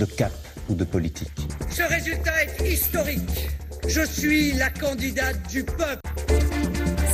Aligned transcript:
de 0.00 0.06
cap 0.06 0.32
ou 0.70 0.74
de 0.74 0.84
politique. 0.84 1.28
Ce 1.68 1.82
résultat 1.82 2.44
est 2.44 2.72
historique. 2.72 3.50
Je 3.86 4.00
suis 4.00 4.52
la 4.52 4.70
candidate 4.70 5.36
du 5.50 5.62
peuple. 5.62 6.00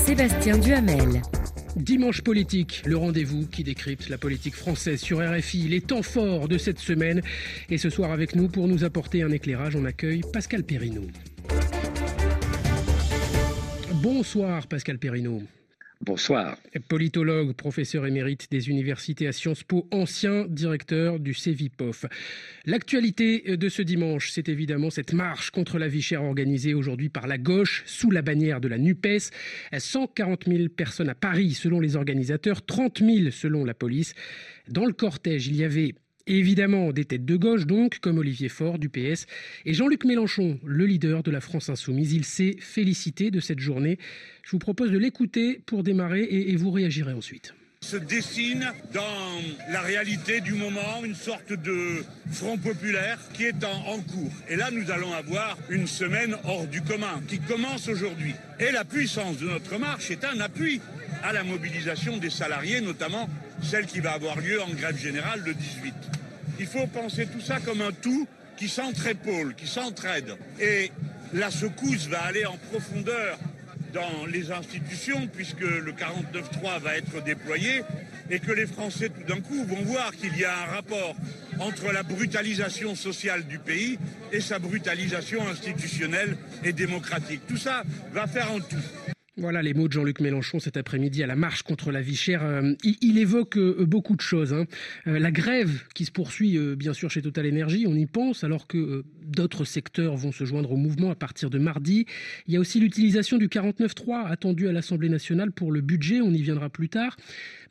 Sébastien 0.05 0.57
Duhamel. 0.57 1.23
Dimanche 1.75 2.23
politique, 2.23 2.83
le 2.87 2.97
rendez-vous 2.97 3.47
qui 3.49 3.65
décrypte 3.65 4.09
la 4.09 4.19
politique 4.19 4.55
française 4.55 5.01
sur 5.01 5.19
RFI, 5.19 5.69
les 5.69 5.81
temps 5.81 6.03
forts 6.03 6.47
de 6.47 6.59
cette 6.59 6.79
semaine. 6.79 7.23
Et 7.71 7.77
ce 7.77 7.91
soir 7.91 8.13
avec 8.13 8.37
nous 8.37 8.49
pour 8.49 8.69
nous 8.69 8.85
apporter 8.85 9.23
un 9.23 9.33
éclairage, 9.33 9.75
on 9.75 9.85
accueille 9.85 10.23
Pascal 10.33 10.63
Perrineau. 10.63 11.09
Bonsoir 13.95 14.69
Pascal 14.69 14.99
Perrineau. 14.99 15.43
Bonsoir. 16.03 16.59
Politologue, 16.89 17.55
professeur 17.55 18.07
émérite 18.07 18.51
des 18.51 18.69
universités 18.69 19.27
à 19.27 19.33
Sciences 19.33 19.65
Po, 19.65 19.89
ancien 19.91 20.45
directeur 20.47 21.19
du 21.19 21.33
CEVIPOF. 21.33 22.05
L'actualité 22.67 23.57
de 23.57 23.69
ce 23.71 23.81
dimanche, 23.81 24.31
c'est 24.31 24.51
évidemment 24.51 24.91
cette 24.91 25.15
marche 25.15 25.51
contre 25.51 25.79
la 25.79 25.89
vie 25.89 26.03
chère 26.03 26.23
organisée 26.23 26.75
aujourd'hui 26.75 27.09
par 27.09 27.27
la 27.27 27.39
gauche 27.39 27.83
sous 27.87 28.11
la 28.11 28.21
bannière 28.21 28.61
de 28.61 28.69
la 28.69 28.77
NUPES. 28.77 29.31
140 29.77 30.45
000 30.47 30.69
personnes 30.69 31.09
à 31.09 31.15
Paris 31.15 31.55
selon 31.55 31.81
les 31.81 31.97
organisateurs, 31.97 32.65
30 32.65 32.99
000 32.99 33.31
selon 33.31 33.65
la 33.65 33.75
police. 33.75 34.15
Dans 34.69 34.85
le 34.85 34.93
cortège, 34.93 35.49
il 35.49 35.57
y 35.57 35.65
avait 35.65 35.95
Évidemment, 36.29 36.93
des 36.93 37.05
têtes 37.05 37.25
de 37.25 37.37
gauche 37.37 37.67
donc, 37.67 38.01
comme 38.01 38.19
Olivier 38.19 38.49
Faure 38.49 38.81
du 38.81 38.89
PS 38.89 39.27
et 39.65 39.75
Jean-Luc 39.75 40.05
Mélenchon, 40.05 40.59
le 40.65 40.85
leader 40.85 41.23
de 41.23 41.31
la 41.31 41.41
France 41.41 41.69
insoumise. 41.69 42.15
Il 42.15 42.25
s'est 42.25 42.57
félicité 42.59 43.31
de 43.31 43.39
cette 43.39 43.61
journée. 43.61 43.97
Je 44.43 44.51
vous 44.51 44.59
propose 44.59 44.91
de 44.91 44.99
l'écouter 44.99 45.61
pour 45.67 45.85
démarrer 45.85 46.25
et, 46.25 46.57
vous 46.57 46.71
réagirez 46.71 47.13
ensuite 47.13 47.55
se 47.83 47.99
dessine 47.99 48.73
dans 48.93 49.71
la 49.71 49.81
réalité 49.81 50.41
du 50.41 50.55
moment 50.55 51.05
une 51.05 51.15
sorte 51.15 51.53
de 51.53 52.03
front 52.33 52.59
populaire 52.59 53.21
qui 53.33 53.45
est 53.45 53.65
en, 53.65 53.93
en, 53.93 54.01
cours. 54.01 54.33
Et 54.49 54.57
là, 54.57 54.71
nous 54.73 54.91
allons 54.91 55.13
avoir 55.13 55.57
une 55.69 55.87
semaine 55.87 56.37
hors 56.45 56.67
du 56.67 56.83
commun 56.83 57.23
qui 57.29 57.39
commence 57.39 57.87
aujourd'hui. 57.87 58.35
Et 58.59 58.73
la 58.73 58.85
puissance 58.85 59.39
de 59.39 59.47
notre 59.47 59.79
marche 59.79 60.11
est 60.11 60.25
un 60.25 60.41
appui 60.41 60.81
à 61.23 61.33
la 61.33 61.45
mobilisation 61.45 62.17
des 62.17 62.31
salariés, 62.31 62.81
notamment 62.81 63.29
celle 63.63 63.87
qui 63.87 64.01
va 64.01 64.13
avoir 64.13 64.39
lieu 64.41 64.61
en 64.63 64.71
grève 64.71 64.99
générale 64.99 65.43
le 65.45 65.55
18. 65.55 65.95
Il 66.59 66.67
faut 66.67 66.87
penser 66.87 67.27
tout 67.27 67.41
ça 67.41 67.61
comme 67.61 67.81
un 67.81 67.93
tout 67.93 68.27
qui 68.57 68.69
s'entre-épaule, 68.69 69.55
qui 69.55 69.67
s'entraide. 69.67 70.37
Et 70.61 70.91
la 71.35 71.51
secousse 71.51 72.09
va 72.09 72.23
aller 72.23 72.47
en 72.47 72.57
profondeur 72.71 73.39
dans 73.93 74.27
les 74.27 74.51
institutions, 74.51 75.29
puisque 75.33 75.61
le 75.61 75.93
49.3 75.93 76.81
va 76.81 76.97
être 76.97 77.23
déployé, 77.23 77.83
et 78.31 78.41
que 78.41 78.53
les 78.53 78.67
Français, 78.67 79.09
tout 79.09 79.23
d'un 79.33 79.41
coup, 79.41 79.65
vont 79.65 79.83
voir 79.83 80.15
qu'il 80.15 80.37
y 80.37 80.45
a 80.45 80.53
un 80.53 80.67
rapport 80.67 81.15
entre 81.59 81.93
la 81.93 82.03
brutalisation 82.03 82.95
sociale 82.95 83.45
du 83.45 83.59
pays 83.59 83.99
et 84.33 84.41
sa 84.41 84.59
brutalisation 84.59 85.47
institutionnelle 85.49 86.37
et 86.65 86.73
démocratique. 86.73 87.43
Tout 87.47 87.57
ça 87.57 87.83
va 88.13 88.27
faire 88.27 88.51
un 88.51 88.61
tout. 88.61 89.15
Voilà 89.39 89.61
les 89.61 89.75
mots 89.75 89.87
de 89.87 89.93
Jean-Luc 89.93 90.21
Mélenchon 90.21 90.61
cet 90.61 90.79
après-midi 90.79 91.23
à 91.23 91.27
la 91.27 91.37
marche 91.37 91.63
contre 91.63 91.93
la 91.93 92.01
vie 92.01 92.17
chère. 92.17 92.43
Euh, 92.43 92.73
il, 92.83 93.19
évoque 93.19 93.59
euh, 93.59 93.85
beaucoup 93.85 94.17
de 94.17 94.23
choses. 94.23 94.55
Hein. 94.55 94.65
Euh, 95.07 95.19
la 95.19 95.31
grève 95.31 95.83
qui 95.95 96.07
se 96.07 96.11
poursuit 96.11 96.59
bien 96.75 96.95
sûr 96.95 97.11
chez 97.11 97.21
Total 97.21 97.47
Energy, 97.47 97.85
on 97.87 97.95
y 97.95 98.07
pense, 98.07 98.45
alors 98.45 98.67
que 98.67 99.05
d'autres 99.27 99.65
secteurs 99.65 100.17
vont 100.17 100.33
se 100.33 100.45
joindre 100.45 100.73
au 100.73 100.77
mouvement 100.77 101.11
à 101.11 101.15
partir 101.15 101.51
de 101.51 101.59
mardi. 101.59 102.07
Il 102.47 102.55
y 102.55 102.57
a 102.57 102.61
aussi 102.61 102.81
l'utilisation 102.81 103.39
du 103.39 103.49
49.3 103.49 104.27
attendu 104.27 104.69
à 104.69 104.73
l'Assemblée 104.73 105.09
nationale 105.09 105.53
pour 105.53 105.73
le 105.73 105.81
budget, 105.81 106.21
on 106.21 106.33
y 106.33 106.43
viendra 106.43 106.71
plus 106.71 106.89
tard. 106.89 107.17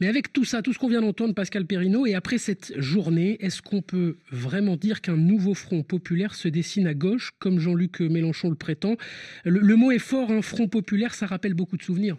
Mais 0.01 0.07
avec 0.07 0.33
tout 0.33 0.45
ça, 0.45 0.61
tout 0.61 0.73
ce 0.73 0.79
qu'on 0.79 0.89
vient 0.89 1.01
d'entendre, 1.01 1.33
Pascal 1.33 1.65
Perrineau, 1.65 2.05
et 2.05 2.15
après 2.15 2.37
cette 2.37 2.73
journée, 2.79 3.37
est-ce 3.39 3.61
qu'on 3.61 3.81
peut 3.81 4.17
vraiment 4.31 4.75
dire 4.75 5.01
qu'un 5.01 5.17
nouveau 5.17 5.53
front 5.53 5.83
populaire 5.83 6.35
se 6.35 6.47
dessine 6.47 6.87
à 6.87 6.93
gauche, 6.93 7.31
comme 7.39 7.59
Jean-Luc 7.59 8.01
Mélenchon 8.01 8.49
le 8.49 8.55
prétend? 8.55 8.97
Le, 9.45 9.75
mot 9.75 9.91
est 9.91 9.99
fort, 9.99 10.31
un 10.31 10.41
front 10.41 10.67
populaire, 10.67 11.13
ça 11.13 11.25
rappelle 11.25 11.53
beaucoup 11.53 11.77
de 11.77 11.83
souvenirs. 11.83 12.17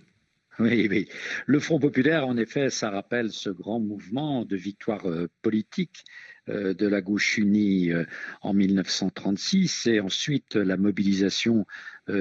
Oui, 0.58 0.86
oui. 0.90 1.06
Le 1.44 1.60
Front 1.60 1.78
populaire, 1.78 2.26
en 2.26 2.38
effet, 2.38 2.70
ça 2.70 2.88
rappelle 2.88 3.30
ce 3.30 3.50
grand 3.50 3.78
mouvement 3.78 4.46
de 4.46 4.56
victoire 4.56 5.06
euh, 5.06 5.28
politique 5.42 6.04
de 6.48 6.86
la 6.86 7.00
gauche 7.00 7.38
unie 7.38 7.92
euh, 7.92 8.04
en 8.42 8.54
1936 8.54 9.86
et 9.86 10.00
ensuite 10.00 10.56
la 10.56 10.76
mobilisation 10.76 11.66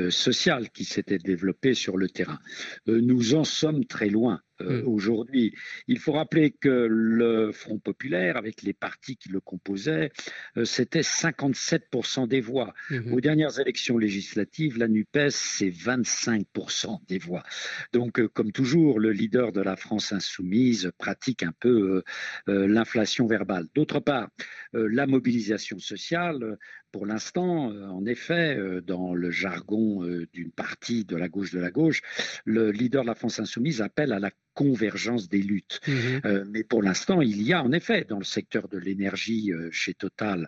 sociale 0.10 0.72
qui 0.72 0.84
s'était 0.84 1.20
développée 1.20 1.76
sur 1.76 1.96
le 1.96 2.10
terrain. 2.10 2.40
Nous 2.88 3.36
en 3.36 3.44
sommes 3.44 3.86
très 3.86 4.10
loin. 4.10 4.42
Euh, 4.62 4.84
mm. 4.84 4.88
aujourd'hui. 4.88 5.54
Il 5.90 6.00
faut 6.00 6.14
rappeler 6.14 6.52
que 6.52 6.88
le 6.90 7.52
Front 7.52 7.78
populaire, 7.78 8.38
avec 8.38 8.62
les 8.62 8.72
partis 8.72 9.18
qui 9.18 9.28
le 9.28 9.42
composaient, 9.42 10.12
euh, 10.56 10.64
c'était 10.64 11.02
57% 11.02 12.26
des 12.30 12.40
voix. 12.40 12.74
Mm-hmm. 12.90 13.12
Aux 13.12 13.20
dernières 13.20 13.60
élections 13.60 13.98
législatives, 13.98 14.78
la 14.78 14.88
NUPES, 14.88 15.30
c'est 15.32 15.72
25% 15.72 17.00
des 17.10 17.18
voix. 17.18 17.44
Donc, 17.92 18.18
euh, 18.18 18.30
comme 18.30 18.54
toujours, 18.54 19.02
le 19.02 19.12
leader 19.12 19.52
de 19.52 19.60
la 19.60 19.76
France 19.76 20.14
insoumise 20.14 20.90
pratique 20.98 21.44
un 21.44 21.54
peu 21.60 22.04
l'inflation 22.48 23.28
verbale. 23.28 23.68
D'autre 23.76 24.00
part, 24.00 24.30
la 24.74 25.08
mobilisation 25.08 25.80
sociale, 25.80 26.58
pour 26.96 27.06
l'instant, 27.06 27.74
en 27.92 28.06
effet, 28.06 28.58
dans 28.88 29.14
le 29.14 29.30
jargon 29.30 30.02
d'une 30.32 30.52
partie 30.52 31.04
de 31.04 31.18
la 31.18 31.28
gauche 31.28 31.52
de 31.52 31.60
la 31.60 31.70
gauche, 31.70 32.02
le 32.46 32.72
leader 32.72 33.02
de 33.02 33.08
la 33.08 33.16
France 33.16 33.38
insoumise 33.38 33.82
appelle 33.82 34.14
à 34.14 34.20
la 34.20 34.32
convergence 34.56 35.30
des 35.30 35.42
luttes. 35.42 35.82
Mhm. 35.88 36.22
Euh, 36.26 36.46
mais 36.50 36.64
pour 36.64 36.82
l'instant, 36.82 37.22
il 37.22 37.44
y 37.44 37.54
a 37.54 37.62
en 37.62 37.72
effet 37.72 38.06
dans 38.10 38.18
le 38.18 38.24
secteur 38.24 38.68
de 38.70 38.80
l'énergie 38.80 39.52
euh, 39.52 39.70
chez 39.72 39.94
Total 39.94 40.48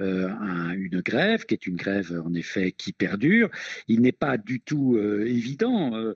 euh, 0.00 0.28
une 0.76 1.00
grève 1.00 1.44
qui 1.44 1.54
est 1.54 1.66
une 1.66 1.76
grève 1.76 2.22
en 2.24 2.32
effet 2.34 2.72
qui 2.72 2.92
perdure. 2.92 3.50
Il 3.88 4.00
n'est 4.00 4.12
pas 4.12 4.38
du 4.38 4.60
tout 4.60 4.96
évident 4.98 6.14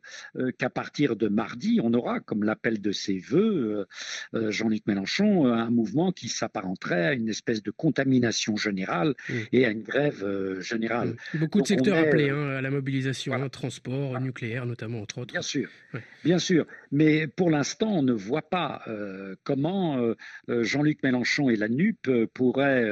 qu'à 0.59 0.70
partir 0.70 1.16
de 1.16 1.26
mardi, 1.26 1.81
on 1.82 1.93
aura, 1.94 2.20
comme 2.20 2.44
l'appel 2.44 2.81
de 2.81 2.93
ses 2.93 3.19
voeux, 3.19 3.87
Jean-Luc 4.32 4.87
Mélenchon, 4.87 5.47
un 5.47 5.70
mouvement 5.70 6.12
qui 6.12 6.28
s'apparenterait 6.28 7.06
à 7.06 7.12
une 7.14 7.28
espèce 7.28 7.62
de 7.62 7.72
contamination 7.72 8.56
générale 8.56 9.14
mhm. 9.28 9.47
et 9.53 9.66
à 9.66 9.71
une 9.72 9.82
grève 9.82 10.24
générale. 10.60 11.16
Mhm. 11.34 11.40
Beaucoup 11.40 11.60
de 11.60 11.66
secteurs 11.66 11.98
appelés 11.98 12.30
hein, 12.30 12.50
à 12.50 12.60
la 12.60 12.70
mobilisation, 12.70 13.32
hein, 13.34 13.48
transport, 13.48 14.20
nucléaire 14.20 14.66
notamment, 14.66 15.00
entre 15.00 15.18
autres. 15.18 15.32
Bien 15.32 15.42
sûr, 15.42 15.68
bien 16.24 16.38
sûr. 16.38 16.66
Mais 16.90 17.26
pour 17.26 17.50
l'instant, 17.50 17.90
on 17.90 18.02
ne 18.02 18.12
voit 18.12 18.48
pas 18.48 18.82
euh, 18.86 19.34
comment 19.44 19.98
euh, 19.98 20.14
euh, 20.48 20.62
Jean-Luc 20.62 21.02
Mélenchon 21.02 21.50
et 21.50 21.56
la 21.56 21.68
NUP 21.68 22.10
pourraient 22.34 22.88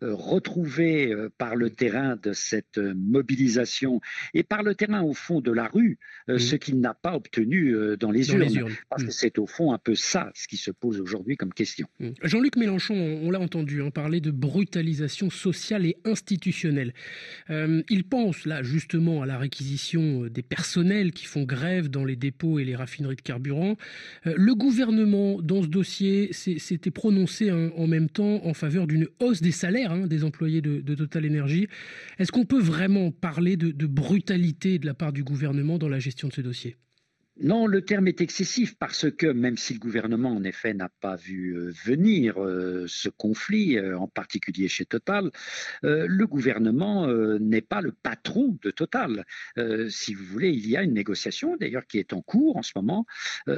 retrouver 0.00 1.14
par 1.38 1.56
le 1.56 1.70
terrain 1.70 2.16
de 2.16 2.32
cette 2.32 2.78
mobilisation 2.78 4.00
et 4.34 4.42
par 4.42 4.62
le 4.62 4.74
terrain 4.74 5.02
au 5.02 5.14
fond 5.14 5.40
de 5.40 5.52
la 5.52 5.68
rue 5.68 5.98
ce 6.28 6.56
qu'il 6.56 6.80
n'a 6.80 6.94
pas 6.94 7.14
obtenu 7.14 7.74
dans 7.98 8.10
les 8.10 8.32
urnes. 8.32 8.70
Parce 8.88 9.04
que 9.04 9.10
c'est 9.10 9.38
au 9.38 9.46
fond 9.46 9.72
un 9.72 9.78
peu 9.78 9.94
ça 9.94 10.30
ce 10.34 10.48
qui 10.48 10.56
se 10.56 10.70
pose 10.70 11.00
aujourd'hui 11.00 11.36
comme 11.36 11.52
question. 11.52 11.86
Jean-Luc 12.22 12.56
Mélenchon, 12.56 12.94
on 12.94 13.30
l'a 13.30 13.40
entendu 13.40 13.82
en 13.82 13.86
hein, 13.86 13.90
parler 13.90 14.20
de 14.20 14.30
brutalisation 14.30 15.30
sociale 15.30 15.86
et 15.86 15.96
institutionnelle. 16.04 16.21
Il 17.48 18.04
pense 18.04 18.46
là 18.46 18.62
justement 18.62 19.22
à 19.22 19.26
la 19.26 19.38
réquisition 19.38 20.26
des 20.26 20.42
personnels 20.42 21.12
qui 21.12 21.26
font 21.26 21.44
grève 21.44 21.88
dans 21.88 22.04
les 22.04 22.16
dépôts 22.16 22.58
et 22.58 22.64
les 22.64 22.76
raffineries 22.76 23.16
de 23.16 23.22
carburant. 23.22 23.76
Euh, 24.26 24.34
le 24.36 24.54
gouvernement, 24.54 25.40
dans 25.40 25.62
ce 25.62 25.68
dossier, 25.68 26.32
s'était 26.32 26.90
prononcé 26.90 27.50
en 27.50 27.86
même 27.86 28.08
temps 28.08 28.44
en 28.44 28.54
faveur 28.54 28.86
d'une 28.86 29.08
hausse 29.20 29.40
des 29.40 29.52
salaires 29.52 29.92
hein, 29.92 30.06
des 30.06 30.24
employés 30.24 30.60
de, 30.60 30.94
Total 30.94 31.26
Energy. 31.26 31.68
Est-ce 32.18 32.30
qu'on 32.30 32.44
peut 32.44 32.60
vraiment 32.60 33.10
parler 33.10 33.56
de 33.56 33.86
brutalité 33.86 34.78
de 34.78 34.86
la 34.86 34.94
part 34.94 35.12
du 35.12 35.24
gouvernement 35.24 35.78
dans 35.78 35.88
la 35.88 35.98
gestion 35.98 36.28
de 36.28 36.32
ce 36.32 36.40
dossier? 36.40 36.76
Non, 37.40 37.66
le 37.66 37.82
terme 37.82 38.08
est 38.08 38.20
excessif 38.20 38.76
parce 38.78 39.10
que 39.10 39.26
même 39.26 39.56
si 39.56 39.72
le 39.72 39.78
gouvernement, 39.78 40.30
en 40.30 40.44
effet, 40.44 40.74
n'a 40.74 40.90
pas 41.00 41.16
vu 41.16 41.56
euh, 41.56 41.72
venir 41.84 42.42
euh, 42.42 42.84
ce 42.86 43.08
conflit, 43.08 43.78
euh, 43.78 43.98
en 43.98 44.06
particulier 44.06 44.68
chez 44.68 44.84
Total, 44.84 45.30
le 45.82 46.24
gouvernement 46.26 47.06
n'est 47.38 47.62
pas 47.62 47.80
le 47.80 47.92
patron 47.92 48.58
de 48.62 48.70
Total. 48.70 49.24
si 49.88 50.14
vous 50.14 50.24
voulez, 50.24 50.50
il 50.50 50.68
y 50.68 50.76
a 50.76 50.82
une 50.82 50.92
négociation, 50.92 51.56
d'ailleurs, 51.56 51.86
qui 51.86 51.98
est 51.98 52.12
en 52.12 52.20
cours 52.20 52.56
en 52.56 52.62
ce 52.62 52.72
moment, 52.76 53.06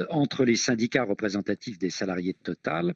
entre 0.09 0.45
les 0.45 0.55
syndicats 0.55 1.03
représentatifs 1.03 1.77
des 1.77 1.89
salariés 1.89 2.33
de 2.33 2.53
Total 2.53 2.93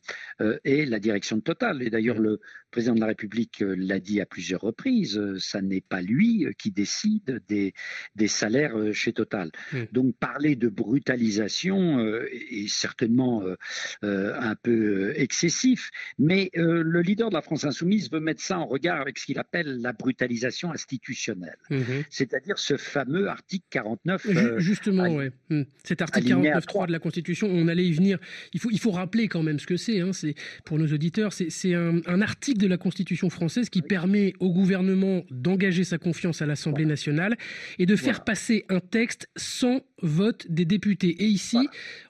et 0.63 0.85
la 0.85 0.99
direction 0.99 1.37
de 1.37 1.41
Total. 1.41 1.81
Et 1.81 1.89
d'ailleurs, 1.89 2.19
le 2.19 2.39
président 2.71 2.95
de 2.95 2.99
la 2.99 3.07
République 3.07 3.63
l'a 3.65 3.99
dit 3.99 4.21
à 4.21 4.25
plusieurs 4.25 4.61
reprises, 4.61 5.21
ça 5.37 5.61
n'est 5.61 5.81
pas 5.81 6.01
lui 6.01 6.45
qui 6.57 6.71
décide 6.71 7.41
des, 7.47 7.73
des 8.15 8.27
salaires 8.27 8.75
chez 8.93 9.13
Total. 9.13 9.51
Donc, 9.91 10.15
parler 10.15 10.55
de 10.55 10.67
brutalisation 10.67 11.99
euh, 11.99 12.27
est 12.31 12.67
certainement 12.67 13.43
euh, 13.43 13.55
euh, 14.03 14.33
un 14.39 14.55
peu 14.55 15.13
excessif, 15.15 15.89
mais 16.17 16.49
le 16.53 17.01
leader 17.01 17.29
de 17.29 17.35
la 17.35 17.41
France 17.41 17.63
insoumise 17.63 18.11
veut 18.11 18.19
mettre 18.19 18.41
ça 18.41 18.59
en 18.59 18.65
regard 18.65 19.01
avec 19.01 19.17
ce 19.17 19.25
qu'il 19.25 19.39
appelle 19.39 19.81
la 19.81 19.93
brutalisation 19.93 20.71
institutionnelle, 20.71 21.57
mhm. 21.69 22.03
c'est-à-dire 22.09 22.57
ce 22.57 22.77
fameux 22.77 23.29
article 23.29 23.65
49. 23.69 24.57
Justement, 24.57 25.07
oui. 25.09 25.29
Hmm. 25.49 25.63
Cet 25.83 26.01
article 26.01 26.27
49.3 26.27 26.87
de 26.87 26.91
la 26.91 26.99
Constitution, 26.99 27.47
on 27.51 27.67
allait 27.67 27.85
y 27.85 27.93
venir. 27.93 28.19
Il 28.53 28.59
faut, 28.59 28.69
il 28.71 28.79
faut 28.79 28.91
rappeler 28.91 29.27
quand 29.27 29.43
même 29.43 29.59
ce 29.59 29.67
que 29.67 29.77
c'est. 29.77 29.99
Hein. 30.01 30.13
C'est 30.13 30.35
pour 30.65 30.77
nos 30.77 30.87
auditeurs, 30.87 31.33
c'est 31.33 31.73
un, 31.73 32.01
un, 32.05 32.21
article 32.21 32.58
de 32.59 32.67
la 32.67 32.77
Constitution 32.77 33.29
française 33.29 33.69
qui 33.69 33.81
permet 33.81 34.33
au 34.39 34.51
gouvernement 34.51 35.23
d'engager 35.31 35.83
sa 35.83 35.97
confiance 35.97 36.41
à 36.41 36.45
l'Assemblée 36.45 36.85
nationale 36.85 37.37
et 37.79 37.85
de 37.85 37.95
faire 37.95 38.23
passer 38.23 38.65
un 38.69 38.79
texte 38.79 39.27
sans 39.35 39.81
vote 40.01 40.45
des 40.49 40.65
députés. 40.65 41.23
Et 41.23 41.25
ici, 41.25 41.57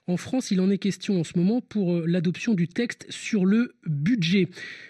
en 0.06 0.16
France, 0.16 0.50
il 0.50 0.60
en 0.60 0.70
est 0.70 0.78
question 0.78 1.18
en 1.18 1.24
ce 1.24 1.38
moment 1.38 1.60
pour 1.60 1.94
euh, 1.94 2.04
l'adoption 2.06 2.54
du 2.54 2.68
texte 2.68 3.06
sur 3.08 3.46
le 3.46 3.74
budget. 3.86 4.48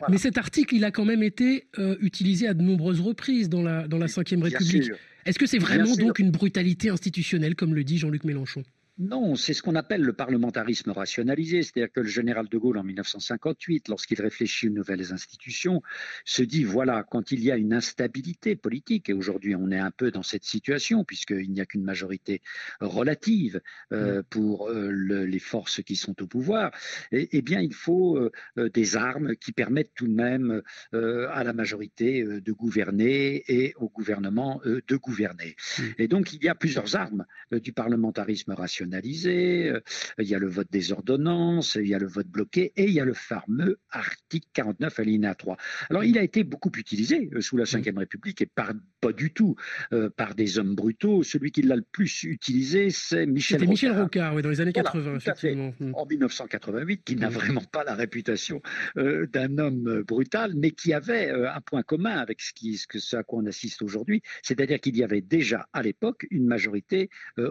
Mais 0.08 0.18
cet 0.18 0.38
article, 0.38 0.74
il 0.74 0.84
a 0.84 0.90
quand 0.90 1.04
même 1.04 1.22
été 1.22 1.68
euh, 1.78 1.96
utilisé 2.00 2.48
à 2.48 2.54
de 2.54 2.62
nombreuses 2.62 3.00
reprises 3.00 3.48
dans 3.48 3.62
la, 3.62 3.86
dans 3.86 3.98
la 3.98 4.06
Ve 4.06 4.16
République. 4.16 4.90
Est-ce 5.26 5.38
que 5.38 5.46
c'est 5.46 5.58
vraiment 5.58 5.94
donc 5.96 6.18
une 6.18 6.30
brutalité 6.30 6.88
institutionnelle, 6.88 7.54
comme 7.54 7.74
le 7.74 7.84
dit 7.84 7.98
Jean-Luc 7.98 8.24
Mélenchon? 8.24 8.62
Non, 9.00 9.34
c'est 9.34 9.54
ce 9.54 9.62
qu'on 9.62 9.76
appelle 9.76 10.02
le 10.02 10.12
parlementarisme 10.12 10.90
rationalisé, 10.90 11.62
c'est-à-dire 11.62 11.90
que 11.90 12.00
le 12.00 12.08
général 12.08 12.48
de 12.48 12.58
Gaulle 12.58 12.76
en 12.76 12.84
1958, 12.84 13.88
lorsqu'il 13.88 14.20
réfléchit 14.20 14.68
aux 14.68 14.72
nouvelles 14.72 15.14
institutions, 15.14 15.80
se 16.26 16.42
dit 16.42 16.64
voilà, 16.64 17.02
quand 17.10 17.32
il 17.32 17.42
y 17.42 17.50
a 17.50 17.56
une 17.56 17.72
instabilité 17.72 18.56
politique, 18.56 19.08
et 19.08 19.14
aujourd'hui 19.14 19.56
on 19.56 19.70
est 19.70 19.78
un 19.78 19.90
peu 19.90 20.10
dans 20.10 20.22
cette 20.22 20.44
situation 20.44 21.02
puisqu'il 21.04 21.50
n'y 21.50 21.62
a 21.62 21.66
qu'une 21.66 21.82
majorité 21.82 22.42
relative 22.80 23.62
euh, 23.94 24.20
mm. 24.20 24.22
pour 24.24 24.68
euh, 24.68 24.90
les 24.92 25.38
forces 25.38 25.82
qui 25.82 25.96
sont 25.96 26.20
au 26.22 26.26
pouvoir, 26.26 26.70
eh, 27.10 27.40
bien 27.40 27.62
il 27.62 27.72
faut 27.72 28.18
euh, 28.18 28.68
des 28.68 28.96
armes 28.98 29.34
qui 29.36 29.52
permettent 29.52 29.94
tout 29.94 30.08
de 30.08 30.12
même 30.12 30.60
à 30.92 31.42
la 31.42 31.54
majorité 31.54 32.22
de 32.22 32.52
gouverner 32.52 33.44
et 33.48 33.72
au 33.76 33.88
gouvernement 33.88 34.60
de 34.64 34.96
gouverner. 34.96 35.56
Mm. 35.78 35.82
Et 35.96 36.08
donc 36.08 36.34
il 36.34 36.44
y 36.44 36.48
a 36.50 36.54
plusieurs 36.54 36.96
armes 36.96 37.24
du 37.50 37.72
parlementarisme 37.72 38.52
rationnel 38.52 38.89
euh, 38.94 39.80
il 40.18 40.28
y 40.28 40.34
a 40.34 40.38
le 40.38 40.48
vote 40.48 40.68
des 40.70 40.92
ordonnances, 40.92 41.76
il 41.80 41.88
y 41.88 41.94
a 41.94 41.98
le 41.98 42.06
vote 42.06 42.26
bloqué 42.26 42.72
et 42.76 42.84
il 42.84 42.92
y 42.92 43.00
a 43.00 43.04
le 43.04 43.14
fameux 43.14 43.78
article 43.90 44.48
49 44.52 44.98
alinéa 45.00 45.34
3. 45.34 45.56
Alors 45.90 46.04
il 46.04 46.18
a 46.18 46.22
été 46.22 46.44
beaucoup 46.44 46.70
utilisé 46.76 47.30
euh, 47.34 47.40
sous 47.40 47.56
la 47.56 47.64
Ve 47.64 47.96
République 47.96 48.42
et 48.42 48.46
pas 48.46 48.72
du 49.12 49.32
tout 49.32 49.56
euh, 49.92 50.10
par 50.10 50.34
des 50.34 50.58
hommes 50.58 50.74
brutaux. 50.74 51.22
Celui 51.22 51.52
qui 51.52 51.62
l'a 51.62 51.76
le 51.76 51.84
plus 51.90 52.22
utilisé, 52.24 52.90
c'est 52.90 53.26
Michel 53.26 53.60
Rocard. 53.60 53.70
Michel 53.70 53.92
Rocard, 53.92 54.34
oui, 54.34 54.42
dans 54.42 54.50
les 54.50 54.60
années 54.60 54.72
80, 54.72 55.16
effectivement. 55.16 55.74
Hmm. 55.80 55.94
En 55.94 56.06
1988, 56.06 57.02
qui 57.04 57.16
n'a 57.16 57.30
hmm. 57.30 57.32
vraiment 57.32 57.64
pas 57.72 57.84
la 57.84 57.94
réputation 57.94 58.60
d'un 58.96 59.58
homme 59.58 60.02
brutal, 60.06 60.52
mais 60.56 60.70
qui 60.70 60.92
avait 60.92 61.30
un 61.30 61.60
point 61.60 61.82
commun 61.82 62.16
avec 62.16 62.40
ce, 62.40 62.52
qui, 62.52 62.76
ce, 62.76 63.16
à 63.16 63.22
quoi 63.22 63.40
on 63.40 63.46
assiste 63.46 63.82
aujourd'hui, 63.82 64.22
c'est-à-dire 64.42 64.80
qu'il 64.80 64.96
y 64.96 65.04
avait 65.04 65.20
déjà 65.20 65.68
à 65.72 65.82
l'époque 65.82 66.26
une 66.30 66.46
majorité 66.46 67.08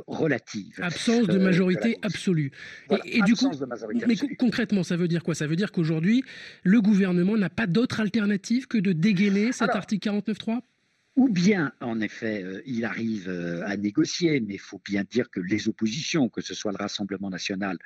relative. 0.07 0.79
Absence 0.81 1.27
de 1.29 1.39
majorité 1.39 1.97
absolue. 2.01 2.51
et, 3.05 3.21
du 3.21 3.35
coup, 3.35 3.51
mais 4.07 4.15
concrètement, 4.37 4.83
ça 4.83 4.95
veut 4.95 5.07
dire 5.07 5.23
quoi? 5.23 5.35
Ça 5.35 5.47
veut 5.47 5.55
dire 5.55 5.71
qu'aujourd'hui, 5.71 6.23
le 6.63 6.81
gouvernement 6.81 7.37
n'a 7.37 7.49
pas 7.49 7.67
d'autre 7.67 7.99
alternative 7.99 8.67
que 8.67 8.77
de 8.77 8.91
dégainer 8.93 9.51
cet 9.51 9.69
article 9.69 10.09
49.3 10.09 10.61
ou 11.19 11.27
bien, 11.27 11.73
en 11.81 11.99
effet, 11.99 12.43
euh, 12.43 12.61
il 12.65 12.85
arrive 12.85 13.27
euh, 13.27 13.61
à 13.65 13.75
négocier, 13.75 14.39
mais 14.39 14.53
il 14.53 14.59
faut 14.59 14.81
bien 14.85 15.03
dire 15.03 15.29
que 15.29 15.41
les 15.41 15.67
oppositions, 15.67 16.29
que 16.29 16.39
ce 16.39 16.53
soit 16.53 16.71
le 16.71 16.77
Rassemblement 16.77 17.29
national 17.29 17.77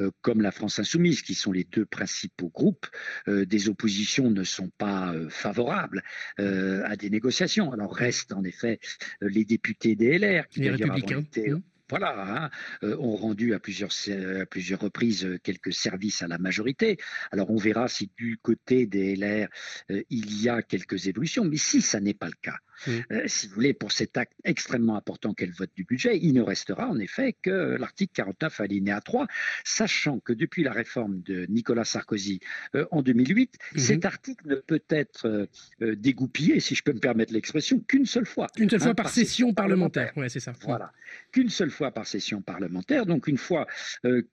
euh, 0.00 0.10
comme 0.22 0.40
la 0.40 0.50
France 0.50 0.80
insoumise, 0.80 1.22
qui 1.22 1.34
sont 1.34 1.52
les 1.52 1.62
deux 1.62 1.86
principaux 1.86 2.48
groupes, 2.48 2.88
des 3.28 3.68
oppositions 3.68 4.30
ne 4.30 4.42
sont 4.42 4.70
pas 4.76 5.14
favorables 5.28 6.02
à 6.38 6.96
des 6.96 7.10
négociations. 7.10 7.72
Alors 7.72 7.94
restent 7.94 8.32
en 8.32 8.42
effet 8.42 8.80
les 9.20 9.44
députés 9.44 9.94
des 9.94 10.18
LR, 10.18 10.48
qui. 10.48 10.64
Été, 10.64 11.50
mmh 11.50 11.62
voilà, 11.90 12.44
hein, 12.44 12.50
euh, 12.84 12.96
ont 12.98 13.16
rendu 13.16 13.52
à 13.52 13.58
plusieurs, 13.58 13.90
reprises 14.80 15.24
euh, 15.24 15.38
quelques 15.42 15.72
services 15.72 16.22
à 16.22 16.28
la 16.28 16.38
majorité. 16.38 16.96
Alors 17.32 17.50
on 17.50 17.56
verra 17.56 17.88
si 17.88 18.10
du 18.16 18.38
côté 18.38 18.86
des 18.86 19.16
LR, 19.16 19.48
euh, 19.90 20.02
il 20.08 20.40
y 20.40 20.48
a 20.48 20.62
quelques 20.62 21.08
évolutions, 21.08 21.44
mais 21.44 21.56
si 21.56 21.82
ça 21.82 22.00
n'est 22.00 22.14
pas 22.14 22.28
le 22.28 22.38
cas, 22.40 22.56
Mm. 22.86 22.90
Euh, 23.12 23.22
si 23.26 23.48
vous 23.48 23.54
voulez, 23.54 23.72
pour 23.72 23.92
cet 23.92 24.16
acte 24.16 24.34
extrêmement 24.44 24.96
important 24.96 25.34
qu'est 25.34 25.46
le 25.46 25.52
vote 25.52 25.70
du 25.74 25.84
budget, 25.84 26.18
il 26.20 26.32
ne 26.32 26.42
restera 26.42 26.88
en 26.88 26.98
effet 26.98 27.36
que 27.42 27.76
l'article 27.78 28.12
49 28.14 28.60
alinéa 28.60 29.00
3, 29.00 29.26
sachant 29.64 30.20
que 30.20 30.32
depuis 30.32 30.62
la 30.62 30.72
réforme 30.72 31.22
de 31.22 31.46
Nicolas 31.48 31.84
Sarkozy 31.84 32.40
euh, 32.74 32.86
en 32.90 33.02
2008, 33.02 33.54
mm-hmm. 33.54 33.78
cet 33.78 34.04
article 34.04 34.48
ne 34.48 34.54
peut 34.56 34.82
être 34.88 35.26
euh, 35.82 35.94
dégoupillé, 35.96 36.60
si 36.60 36.74
je 36.74 36.82
peux 36.82 36.92
me 36.92 37.00
permettre 37.00 37.32
l'expression, 37.32 37.80
qu'une 37.80 38.06
seule 38.06 38.26
fois. 38.26 38.46
Une 38.56 38.70
seule 38.70 38.80
fois 38.80 38.90
hein, 38.90 38.94
par, 38.94 39.08
session 39.10 39.52
parlementaire. 39.54 40.12
Ouais, 40.16 40.28
c'est 40.28 40.40
ça. 40.40 40.52
Voilà. 40.62 40.92
Qu'une 41.32 41.48
seule 41.48 41.70
fois 41.70 41.90
par 41.90 42.06
session 42.06 42.42
parlementaire. 42.42 43.06
Donc 43.06 43.26
une 43.26 43.38
fois 43.38 43.66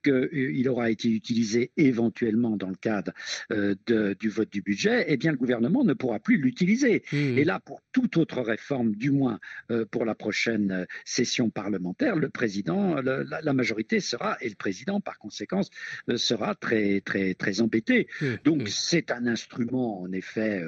qu'il 0.03 0.69
aura 0.69 0.89
été 0.91 1.09
utilisé 1.09 1.71
éventuellement 1.77 2.55
dans 2.55 2.69
le 2.69 2.75
cadre 2.75 3.11
du 3.49 4.29
vote 4.29 4.51
du 4.51 4.61
budget, 4.61 5.05
eh 5.07 5.17
bien 5.17 5.31
le 5.31 5.37
gouvernement 5.37 5.83
ne 5.83 5.93
pourra 5.93 6.19
plus 6.19 6.37
l'utiliser. 6.37 7.03
Mm. 7.11 7.37
Et 7.37 7.43
là, 7.43 7.59
pour 7.59 7.81
toute 7.91 8.17
autre 8.17 8.36
réforme, 8.41 8.95
du 8.95 9.11
moins 9.11 9.39
euh, 9.71 9.85
pour 9.85 10.05
la 10.05 10.15
prochaine 10.15 10.71
euh, 10.71 10.85
session 11.05 11.49
parlementaire, 11.49 12.15
le 12.15 12.29
président, 12.29 12.95
la, 13.01 13.53
majorité 13.53 13.99
sera, 13.99 14.37
et 14.41 14.49
le 14.49 14.55
président 14.55 14.99
par 14.99 15.17
conséquent, 15.17 15.61
euh, 16.09 16.17
sera 16.17 16.55
très, 16.55 17.01
très, 17.01 17.33
très 17.33 17.61
embêté. 17.61 18.07
Donc 18.43 18.67
c'est 18.69 19.11
un 19.11 19.27
instrument 19.27 20.01
en 20.01 20.11
effet 20.11 20.63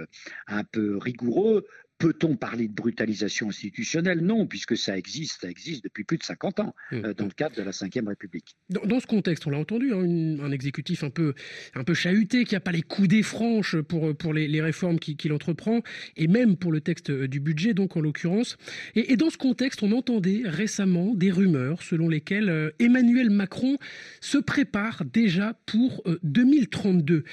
un 0.47 0.63
peu 0.63 0.97
rigoureux, 0.97 1.65
Peut-on 1.99 2.37
parler 2.37 2.69
de 2.69 2.73
brutalisation 2.73 3.49
institutionnelle? 3.49 4.21
Non, 4.21 4.47
puisque 4.47 4.77
ça 4.77 4.97
existe, 4.97 5.41
ça 5.41 5.49
existe 5.49 5.83
depuis 5.83 6.05
plus 6.05 6.17
de 6.17 6.23
50 6.23 6.61
ans 6.61 6.73
mmh, 6.91 6.95
euh, 6.95 7.13
dans 7.13 7.25
le 7.25 7.31
cadre 7.31 7.57
de 7.57 7.61
la 7.61 7.71
Ve 7.71 8.07
République. 8.07 8.55
Dans, 8.69 9.01
ce 9.01 9.05
contexte, 9.05 9.45
on 9.47 9.49
l'a 9.49 9.57
entendu, 9.57 9.93
hein, 9.93 10.37
un 10.41 10.51
exécutif 10.51 11.03
un 11.03 11.09
peu, 11.09 11.33
un 11.75 11.83
peu 11.83 11.93
chahuté, 11.93 12.45
qui 12.45 12.55
n'a 12.55 12.61
pas 12.61 12.71
les 12.71 12.83
coudées 12.83 13.21
franches 13.21 13.75
pour, 13.81 14.15
pour 14.15 14.33
les, 14.33 14.61
réformes 14.61 14.97
qu'il 14.97 15.33
entreprend, 15.33 15.81
et 16.15 16.27
même 16.27 16.55
pour 16.55 16.71
le 16.71 16.79
texte 16.79 17.09
euh, 17.09 17.27
du 17.27 17.41
budget, 17.41 17.73
donc 17.73 17.97
en 17.97 17.99
l'occurrence. 17.99 18.55
Et, 18.95 19.17
dans 19.17 19.29
ce 19.29 19.37
contexte, 19.37 19.83
on 19.83 19.91
entendait 19.91 20.43
récemment 20.45 21.13
des 21.13 21.31
rumeurs 21.31 21.83
selon 21.83 22.07
lesquelles 22.07 22.49
euh, 22.49 22.71
Emmanuel 22.79 23.29
Macron 23.29 23.77
se 24.21 24.37
prépare 24.37 25.03
déjà 25.03 25.59
pour 25.65 26.01
2032. 26.23 27.25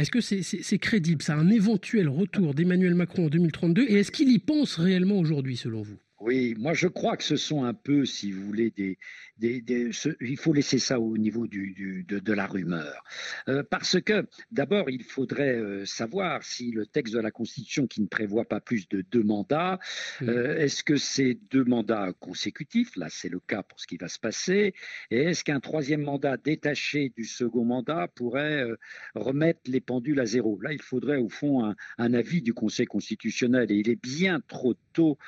Est-ce 0.00 0.10
que 0.10 0.20
c'est 0.20 0.78
crédible, 0.78 1.22
ça, 1.22 1.34
un 1.34 1.48
éventuel 1.50 2.08
retour 2.08 2.54
d'Emmanuel 2.54 2.94
Macron 2.94 3.26
en 3.26 3.28
2032 3.28 3.84
Et 3.88 4.00
est-ce 4.00 4.10
qu'il 4.10 4.30
y 4.30 4.38
pense 4.38 4.76
réellement 4.76 5.18
aujourd'hui, 5.18 5.56
selon 5.56 5.82
vous? 5.82 5.98
Oui, 6.20 6.54
moi 6.58 6.74
je 6.74 6.86
crois 6.86 7.16
que 7.16 7.24
ce 7.24 7.36
sont 7.36 7.64
un 7.64 7.74
peu, 7.74 8.04
si 8.04 8.30
vous 8.30 8.44
voulez, 8.44 8.70
des, 8.70 8.98
il 9.42 10.36
faut 10.36 10.52
laisser 10.52 10.78
ça 10.78 11.00
au 11.00 11.16
niveau 11.16 11.46
du, 11.46 12.04
de, 12.06 12.32
la 12.32 12.46
rumeur. 12.46 13.02
Euh, 13.48 13.62
parce 13.68 14.00
que 14.00 14.26
d'abord, 14.50 14.90
il 14.90 15.02
faudrait 15.02 15.56
euh, 15.56 15.84
savoir 15.84 16.42
si 16.42 16.70
le 16.70 16.86
texte 16.86 17.14
de 17.14 17.20
la 17.20 17.30
Constitution 17.30 17.86
qui 17.86 18.02
ne 18.02 18.06
prévoit 18.06 18.44
pas 18.44 18.60
plus 18.60 18.88
de 18.88 19.00
deux 19.00 19.22
mandats, 19.22 19.78
euh, 20.22 20.56
est-ce 20.56 20.84
que 20.84 20.96
c'est 20.96 21.38
deux 21.50 21.64
mandats 21.64 22.12
consécutifs 22.20 22.96
Là, 22.96 23.06
c'est 23.08 23.28
le 23.28 23.40
cas 23.40 23.62
pour 23.62 23.80
ce 23.80 23.86
qui 23.86 23.96
va 23.96 24.08
se 24.08 24.18
passer. 24.18 24.74
Et 25.10 25.22
est-ce 25.22 25.42
qu'un 25.42 25.60
troisième 25.60 26.02
mandat 26.02 26.36
détaché 26.36 27.12
du 27.16 27.24
second 27.24 27.64
mandat 27.64 28.08
pourrait 28.14 28.66
remettre 29.14 29.60
les 29.66 29.80
pendules 29.80 30.20
à 30.20 30.26
zéro? 30.26 30.60
Là, 30.60 30.72
il 30.72 30.82
faudrait 30.82 31.16
au 31.16 31.28
fond 31.28 31.64
un, 31.64 31.74
un, 31.98 32.14
avis 32.14 32.42
du 32.42 32.54
Conseil 32.54 32.86
constitutionnel. 32.86 33.70
Et 33.70 33.76
il 33.76 33.88
est 33.88 34.00
bien 34.00 34.40
trop 34.46 34.74
tôt 34.92 35.18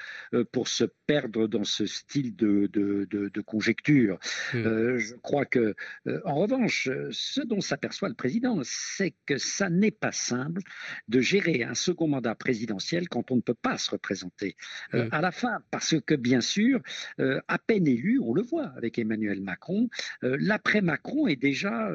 pour 0.52 0.68
se 0.82 0.88
perdre 1.06 1.46
dans 1.46 1.64
ce 1.64 1.86
style 1.86 2.34
de, 2.34 2.66
de, 2.72 3.06
de, 3.10 3.40
conjecture. 3.40 4.18
Hmm. 4.52 4.66
Euh, 4.66 4.98
je 4.98 5.14
crois 5.14 5.44
que, 5.44 5.74
euh, 6.06 6.20
en 6.24 6.36
revanche, 6.36 6.88
ce 7.10 7.40
dont 7.40 7.60
s'aperçoit 7.60 8.08
le 8.08 8.14
président, 8.14 8.60
c'est 8.64 9.14
que 9.26 9.38
ça 9.38 9.70
n'est 9.70 9.92
pas 9.92 10.12
simple 10.12 10.62
de 11.08 11.20
gérer 11.20 11.62
un 11.62 11.74
second 11.74 12.08
mandat 12.08 12.34
présidentiel 12.34 13.08
quand 13.08 13.30
on 13.30 13.36
ne 13.36 13.40
peut 13.40 13.54
pas 13.54 13.78
se 13.78 13.90
représenter 13.90 14.56
euh, 14.94 15.06
hmm. 15.06 15.08
à 15.12 15.20
la 15.20 15.30
fin, 15.32 15.58
parce 15.70 15.94
que 16.00 16.14
bien 16.14 16.40
sûr, 16.40 16.80
à 17.18 17.58
peine 17.58 17.86
élu, 17.86 18.18
on 18.20 18.34
le 18.34 18.42
voit 18.42 18.72
avec 18.76 18.98
Emmanuel 18.98 19.40
Macron, 19.40 19.88
l'après 20.22 20.80
Macron 20.80 21.26
est 21.26 21.36
déjà 21.36 21.90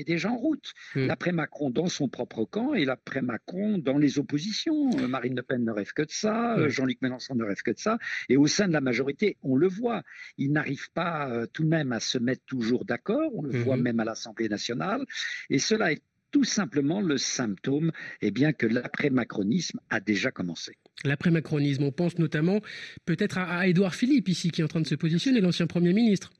est 0.00 0.06
déjà 0.06 0.30
en 0.30 0.36
route. 0.36 0.72
Hmm. 0.94 1.06
L'après 1.06 1.32
Macron 1.32 1.70
dans 1.70 1.88
son 1.88 2.08
propre 2.08 2.44
camp 2.44 2.74
et 2.74 2.84
l'après 2.84 3.22
Macron 3.22 3.78
dans 3.78 3.98
les 3.98 4.18
oppositions. 4.18 4.90
Marine 5.08 5.36
Le 5.36 5.42
Pen 5.42 5.64
ne 5.64 5.70
rêve 5.70 5.92
que 5.92 6.02
de 6.02 6.10
ça, 6.10 6.68
Jean-Luc 6.68 7.00
Mélenchon 7.02 7.34
ne 7.34 7.44
rêve 7.44 7.62
que 7.62 7.70
de 7.70 7.78
ça. 7.78 7.98
Et 8.28 8.36
au 8.36 8.46
sein 8.46 8.68
de 8.68 8.72
la 8.72 8.80
majorité, 8.80 9.36
on 9.42 9.56
le 9.56 9.68
voit, 9.68 10.02
ils 10.38 10.52
n'arrivent 10.52 10.90
pas 10.92 11.28
euh, 11.30 11.46
tout 11.52 11.64
de 11.64 11.68
même 11.68 11.92
à 11.92 12.00
se 12.00 12.18
mettre 12.18 12.42
toujours 12.46 12.84
d'accord, 12.84 13.30
on 13.34 13.42
le 13.42 13.50
voit 13.50 13.76
mhm. 13.76 13.82
même 13.82 14.00
à 14.00 14.04
l'Assemblée 14.04 14.48
nationale, 14.48 15.04
et 15.48 15.58
cela 15.58 15.92
est 15.92 16.02
tout 16.30 16.44
simplement 16.44 17.00
le 17.00 17.18
symptôme 17.18 17.90
eh 18.22 18.30
bien, 18.30 18.52
que 18.52 18.66
l'après-macronisme 18.66 19.80
a 19.90 20.00
déjà 20.00 20.30
commencé. 20.30 20.76
L'après-macronisme, 21.04 21.82
on 21.82 21.92
pense 21.92 22.18
notamment 22.18 22.60
peut-être 23.04 23.38
à, 23.38 23.58
à 23.58 23.66
Édouard 23.66 23.94
Philippe 23.94 24.28
ici, 24.28 24.50
qui 24.50 24.60
est 24.60 24.64
en 24.64 24.68
train 24.68 24.80
de 24.80 24.86
se 24.86 24.94
positionner, 24.94 25.40
l'ancien 25.40 25.66
Premier 25.66 25.92
ministre. 25.92 26.30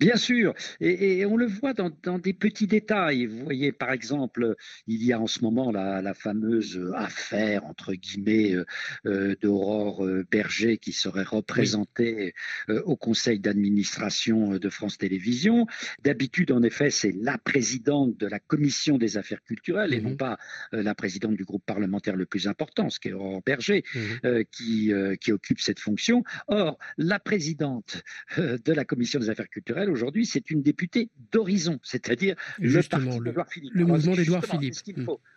Bien 0.00 0.16
sûr, 0.16 0.54
et, 0.80 1.24
on 1.24 1.36
le 1.36 1.46
voit 1.46 1.72
dans, 1.72 2.18
des 2.18 2.32
petits 2.32 2.66
détails. 2.66 3.26
Vous 3.26 3.44
voyez, 3.44 3.70
par 3.70 3.92
exemple, 3.92 4.56
il 4.88 5.04
y 5.04 5.12
a 5.12 5.20
en 5.20 5.26
ce 5.26 5.40
moment 5.40 5.70
la, 5.70 6.14
fameuse 6.14 6.80
affaire, 6.94 7.64
entre 7.64 7.94
guillemets, 7.94 8.54
euh, 8.54 8.64
euh, 9.06 9.36
d'Aurore 9.40 10.04
euh, 10.04 10.26
Berger 10.30 10.78
qui 10.78 10.92
serait 10.92 11.22
représentée 11.22 12.34
au 12.68 12.96
conseil 12.96 13.38
d'administration 13.38 14.58
de 14.58 14.68
France 14.68 14.98
Télévisions. 14.98 15.66
D'habitude, 16.02 16.50
en 16.50 16.62
effet, 16.62 16.90
c'est 16.90 17.12
la 17.12 17.38
présidente 17.38 18.16
de 18.16 18.26
la 18.26 18.40
commission 18.40 18.98
des 18.98 19.16
affaires 19.16 19.42
culturelles 19.42 19.94
et 19.94 20.00
non 20.00 20.10
mhm. 20.10 20.16
pas 20.16 20.38
la 20.72 20.94
présidente 20.94 21.36
du 21.36 21.44
groupe 21.44 21.64
parlementaire 21.64 22.16
le 22.16 22.26
plus 22.26 22.48
important, 22.48 22.90
ce 22.90 22.98
qui 22.98 23.08
est 23.08 23.12
Aurore 23.12 23.42
Berger, 23.44 23.84
mhm. 23.94 24.44
qui, 24.50 24.92
qui 25.20 25.32
occupe 25.32 25.60
cette 25.60 25.80
fonction. 25.80 26.24
Or, 26.48 26.78
la 26.96 27.20
présidente 27.20 28.02
de 28.36 28.72
la 28.72 28.84
commission 28.84 29.20
des 29.20 29.30
affaires 29.30 29.48
culturelles, 29.48 29.73
aujourd'hui, 29.88 30.26
c'est 30.26 30.50
une 30.50 30.62
députée 30.62 31.08
d'horizon, 31.32 31.78
c'est-à-dire 31.82 32.36
le 32.58 32.82
parti 32.82 33.20
d'Edouard 33.20 33.48
Philippe. 33.48 33.72
Le 33.74 33.84
mouvement 33.84 34.14
d'Edouard 34.14 34.44
Philippe. 34.44 34.74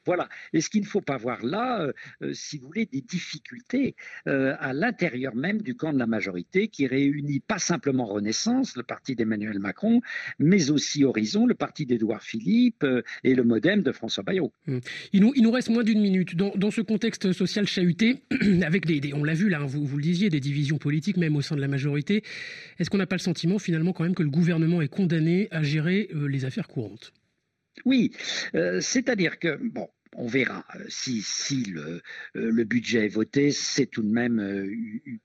Voilà. 0.05 0.29
Et 0.53 0.61
ce 0.61 0.69
qu'il 0.69 0.81
ne 0.81 0.85
faut 0.87 1.01
pas 1.01 1.17
voir 1.17 1.43
là, 1.43 1.81
euh, 1.81 1.91
euh, 2.21 2.33
si 2.33 2.57
vous 2.57 2.67
voulez, 2.67 2.85
des 2.85 3.01
difficultés 3.01 3.95
euh, 4.27 4.55
à 4.59 4.73
l'intérieur 4.73 5.35
même 5.35 5.61
du 5.61 5.75
camp 5.75 5.91
de 5.91 5.99
la 5.99 6.07
majorité 6.07 6.69
qui 6.69 6.87
réunit 6.87 7.41
pas 7.41 7.59
simplement 7.59 8.05
Renaissance, 8.05 8.77
le 8.77 8.83
parti 8.83 9.15
d'Emmanuel 9.15 9.59
Macron, 9.59 10.01
mais 10.39 10.71
aussi 10.71 11.03
Horizon, 11.03 11.45
le 11.45 11.55
parti 11.55 11.85
d'Edouard 11.85 12.23
Philippe 12.23 12.85
et 13.23 13.35
le 13.35 13.43
Modem 13.43 13.81
de 13.81 13.91
François 13.91 14.23
Bayrou. 14.23 14.51
Mm. 14.67 14.77
Il, 15.13 15.21
nous, 15.21 15.33
il 15.35 15.43
nous 15.43 15.51
reste 15.51 15.69
moins 15.69 15.83
d'une 15.83 16.01
minute. 16.01 16.35
Dans, 16.35 16.53
dans, 16.55 16.71
ce 16.71 16.81
contexte 16.81 17.31
social 17.33 17.67
chahuté, 17.67 18.23
avec 18.63 18.85
des, 18.85 19.13
on 19.13 19.23
l'a 19.23 19.33
vu 19.33 19.49
là, 19.49 19.59
hein, 19.59 19.65
vous, 19.65 19.85
vous 19.85 19.97
le 19.97 20.03
disiez, 20.03 20.29
des 20.29 20.39
divisions 20.39 20.77
politiques 20.77 21.17
même 21.17 21.35
au 21.35 21.41
sein 21.41 21.55
de 21.55 21.61
la 21.61 21.67
majorité, 21.67 22.23
est-ce 22.79 22.89
qu'on 22.89 22.97
n'a 22.97 23.07
pas 23.07 23.15
le 23.15 23.21
sentiment 23.21 23.59
finalement 23.59 23.93
quand 23.93 24.03
même 24.03 24.15
que 24.15 24.23
le 24.23 24.26
gouvernement 24.29 24.81
est 24.81 24.87
condamné 24.87 25.47
à 25.51 25.63
gérer 25.63 26.09
euh, 26.13 26.27
les 26.27 26.45
affaires 26.45 26.67
courantes. 26.67 27.13
Oui, 27.85 28.11
euh, 28.55 28.81
c'est-à-dire 28.81 29.37
que, 29.37 29.59
bon, 29.61 29.87
on 30.15 30.25
verra 30.25 30.65
euh, 30.75 30.83
si, 30.87 31.21
si 31.21 31.63
le, 31.65 32.01
le, 32.33 32.63
budget 32.63 33.05
est 33.05 33.09
voté, 33.09 33.51
c'est 33.51 33.85
tout 33.85 34.01
de 34.01 34.09
même 34.09 34.69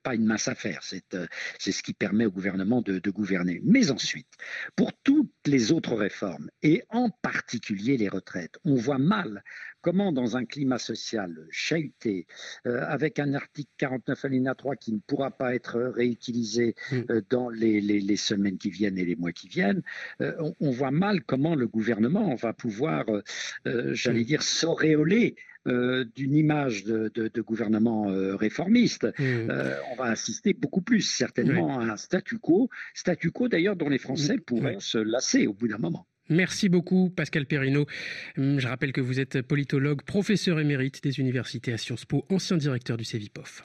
pas 0.02 0.14
une 0.14 0.26
mince 0.26 0.48
affaire. 0.48 0.82
C'est 0.82 1.72
ce 1.72 1.82
qui 1.82 1.94
permet 1.94 2.26
au 2.26 2.30
gouvernement 2.30 2.82
de, 2.82 3.10
gouverner. 3.10 3.60
Mais 3.64 3.90
ensuite, 3.90 4.28
pour 4.76 4.92
toutes 5.02 5.32
les 5.46 5.72
autres 5.72 5.94
réformes, 5.94 6.50
et 6.62 6.82
en 6.90 7.08
particulier 7.08 7.96
les 7.96 8.08
retraites, 8.08 8.58
on 8.64 8.74
voit 8.74 8.98
mal 8.98 9.42
comment 9.82 10.12
dans 10.12 10.36
un 10.36 10.44
climat 10.44 10.78
social 10.78 11.36
chahuté, 11.50 12.26
euh, 12.66 12.82
avec 12.86 13.18
un 13.18 13.34
article 13.34 13.70
49 13.76 14.24
alinéa 14.24 14.54
3 14.54 14.76
qui 14.76 14.92
ne 14.92 15.00
pourra 15.06 15.30
pas 15.30 15.54
être 15.54 15.78
réutilisé 15.80 16.74
mm. 16.90 16.96
euh, 17.10 17.20
dans 17.28 17.50
les, 17.50 18.16
semaines 18.16 18.58
qui 18.58 18.70
viennent 18.70 18.98
et 18.98 19.04
les 19.04 19.16
mois 19.16 19.32
qui 19.32 19.48
viennent, 19.48 19.82
euh, 20.20 20.52
on, 20.60 20.70
voit 20.70 20.90
mal 20.90 21.22
comment 21.24 21.54
le 21.54 21.66
gouvernement 21.66 22.34
va 22.36 22.52
pouvoir, 22.52 23.04
j'allais 23.64 24.20
mm. 24.20 24.24
dire, 24.24 24.42
s'auréoler 24.42 25.34
d'une 25.66 26.34
image 26.34 26.84
de, 26.84 27.40
gouvernement 27.40 28.06
réformiste. 28.36 29.06
Mm. 29.18 29.50
on 29.90 29.96
va 29.96 30.04
assister 30.04 30.52
beaucoup 30.52 30.82
plus 30.82 31.00
certainement 31.00 31.80
à 31.80 31.84
un 31.84 31.96
statu 31.96 32.38
quo, 32.38 32.70
statu 32.94 33.32
quo 33.32 33.48
d'ailleurs 33.48 33.76
dont 33.76 33.88
les 33.88 33.98
Français 33.98 34.38
pourraient 34.38 34.76
se 34.78 34.98
lasser 34.98 35.46
au 35.46 35.54
bout 35.54 35.68
d'un 35.68 35.78
moment. 35.78 36.06
Merci 36.28 36.68
beaucoup, 36.68 37.10
Pascal 37.10 37.46
Perrino. 37.46 37.86
Hum, 38.38 38.58
je 38.58 38.68
rappelle 38.68 38.92
que 38.92 39.00
vous 39.00 39.20
êtes 39.20 39.42
politologue, 39.42 40.02
professeur 40.02 40.60
émérite 40.60 41.02
des 41.02 41.18
universités 41.18 41.72
à 41.72 41.78
Sciences 41.78 42.04
Po, 42.04 42.24
ancien 42.30 42.56
directeur 42.56 42.96
du 42.96 43.04
CEVIPOF. 43.04 43.64